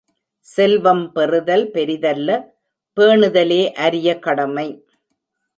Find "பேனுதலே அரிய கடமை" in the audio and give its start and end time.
2.97-4.67